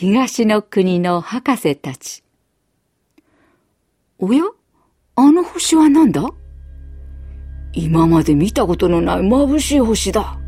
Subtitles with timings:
[0.00, 2.24] 東の国の博士たち。
[4.18, 4.44] おや？
[5.14, 6.22] あの星は何だ？
[7.74, 10.38] 今まで見たことのない眩しい星だ。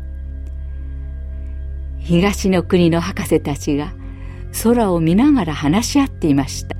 [1.99, 3.93] 東の国の博士たちが
[4.63, 6.75] 空を見ながら話し合っていました。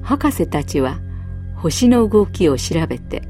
[0.00, 1.00] 博士たちは
[1.54, 3.20] 星の動きを調べて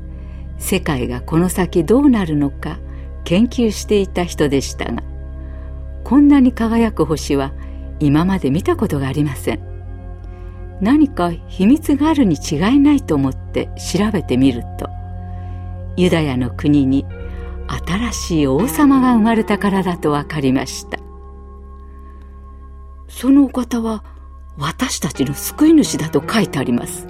[0.59, 2.79] 世界がこの先どうなるのか
[3.25, 5.03] 研究していた人でしたが
[6.05, 7.53] こんなに輝く星は
[8.01, 9.61] 今まで見たことがありません。
[10.81, 14.91] 何か秘密があるに違いないと思って調べてみると
[15.97, 17.07] ユダヤの国に
[17.87, 20.99] 新しい王様が生まれたからだと分かりました。
[23.09, 24.05] そのお方は
[24.59, 27.07] 私たちの救い主だと書いてあります。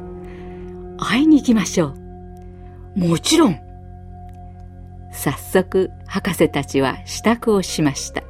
[0.99, 1.95] 会いに行きましょ
[2.97, 2.99] う。
[2.99, 3.59] もちろん。
[5.13, 8.23] 早速博士たちは支度をしました。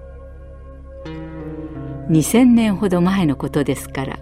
[2.08, 4.18] 2000年ほど前のことですから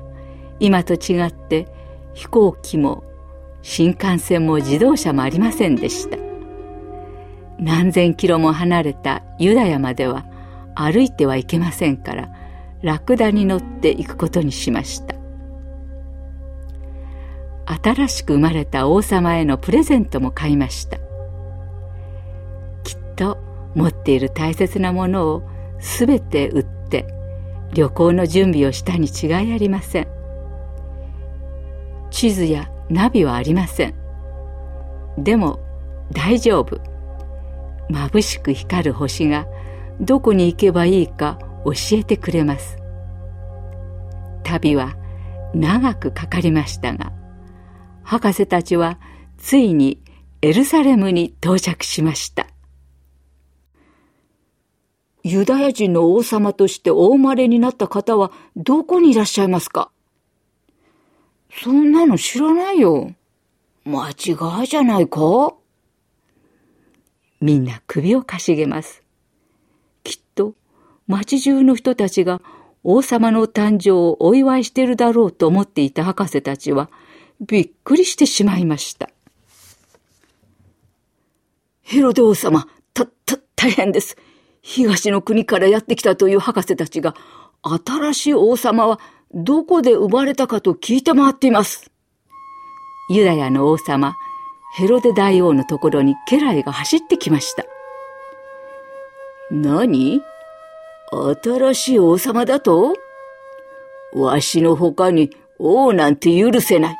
[0.61, 1.69] 今と違って
[2.15, 3.04] 飛行機も
[3.63, 6.18] 新幹線も自動車もありませんでした。
[7.59, 10.27] 何千キロも離れたユダヤまでは
[10.74, 12.29] 歩いてはいけませんから
[12.82, 15.15] ラクダに乗って行くことにしました。
[17.66, 20.99] 新しく生まれた王様へのプレゼントも買いました。
[22.82, 23.38] きっと
[23.74, 25.43] 持っている大切なものを
[25.80, 27.07] すべて売って
[27.73, 30.09] 旅行の準備をしたに違いありません。
[32.10, 33.95] 地図やナビはありません。
[35.18, 35.60] でも
[36.12, 36.80] 大丈夫。
[37.90, 39.46] 眩しく光る星が
[40.01, 42.79] どこに行けばいいか教えてくれます。
[44.43, 44.96] 旅は
[45.54, 47.12] 長くかかりましたが
[48.02, 48.99] 博士たちは
[49.38, 50.01] ついに
[50.43, 52.46] エルサレムに到着しました。
[55.25, 59.91] ユダヤ人の王様としてお生まれになった方はどこにいらっしゃいますか？
[61.51, 63.15] そんなの知らないよ。
[63.87, 65.55] 間違いじゃないか？
[67.41, 69.03] みんな首をかしげます。
[70.03, 70.55] きっと
[71.07, 72.43] 町中の人たちが
[72.83, 76.91] 王様の誕生をお祝いしてるだろうと思っていた博士たちは
[77.41, 79.09] びっくりしてしまいました。
[81.81, 84.19] ヘロデ王様、た、た、大変です。
[84.67, 87.15] 東の国からやってきたという博士たちが、
[87.63, 88.99] 新しい王様は
[89.35, 91.91] どこで生まれたかと聞いて回っています。
[93.11, 94.17] ユダヤの王様、
[94.75, 97.65] ヘロデ大王のところに家来が走ってきました。
[99.51, 100.23] 何？
[101.43, 102.95] 新しい王様だと？
[104.15, 106.97] わしの他に王なんて許せない。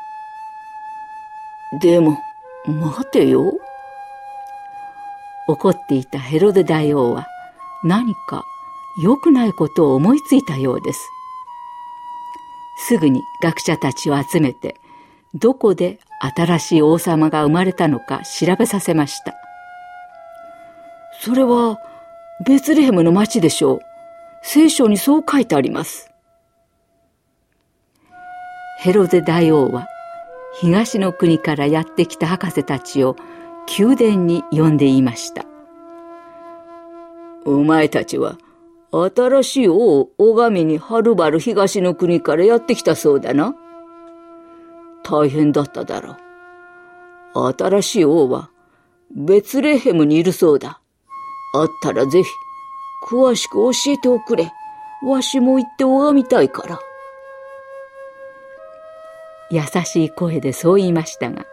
[1.81, 2.19] でも、
[2.67, 3.57] 待てよ。
[5.47, 7.27] 怒っていたヘロデ大王は
[7.83, 8.43] 何か
[9.01, 11.09] 良くないことを思いついたようです。
[12.77, 14.79] すぐに学者たちを集めて、
[15.33, 15.99] どこで
[16.35, 19.33] 新しい王様が生まれたのか調べさせました。
[21.21, 21.79] それは、
[22.45, 23.79] ベツレヘムの町でしょう。
[24.43, 26.11] 聖書にそう書いてあります。
[28.79, 29.87] ヘロデ大王は、
[30.59, 33.15] 東の国からやってきた博士たちを
[33.77, 35.45] 宮殿に呼んでいました。
[37.45, 38.37] お前たちは、
[38.91, 43.55] 新しい王を、拝みにはるばる東の国からやってきたそうだな。
[45.03, 46.17] 大変だっただろ
[47.35, 47.53] う。
[47.57, 48.49] 新しい王は、
[49.15, 50.79] ベツレヘムにいるそうだ。
[51.53, 52.29] あったらぜひ、
[53.07, 54.51] 詳しく教えておくれ。
[55.03, 56.79] わしも行って拝みたいから。
[59.51, 61.45] 優しい声でそう言いましたが、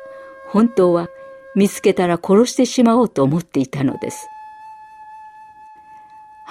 [0.48, 1.08] 本当は
[1.54, 4.28] 見つけたら殺してしまおうと思っていたのです。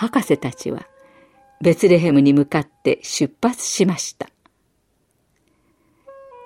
[0.02, 0.88] 博士たちは
[1.62, 4.30] ベツレヘムに向かって出発しました。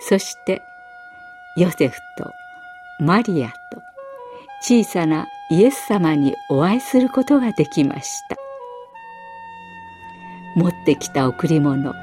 [0.07, 0.61] そして
[1.57, 2.29] ヨセフと
[2.99, 3.55] マリアと
[4.61, 8.35] 小さなイエス様にお会いすることができました
[10.55, 11.95] 持ってきた贈り物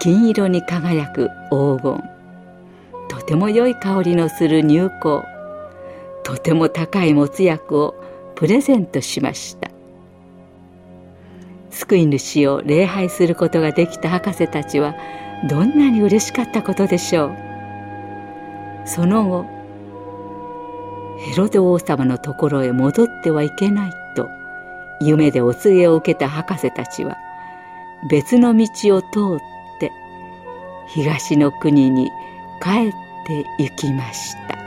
[0.00, 2.04] 金色に輝く黄金
[3.08, 5.24] とても良い香りのする乳香
[6.22, 7.96] とても高い没薬を
[8.36, 9.71] プレゼントしました
[11.72, 14.94] 救い主を礼拝することができた博士たちは
[15.48, 17.36] どんなに嬉しかったことでしょう？
[18.86, 19.46] その後
[21.18, 24.28] ヘロデ王様のところへ戻ってはいけないと
[25.00, 27.16] 夢でお告げを受けた博士たちは
[28.10, 28.66] 別の道
[28.96, 29.90] を通って
[30.88, 32.10] 東の国に
[32.62, 32.92] 帰っ
[33.26, 34.61] て行きました。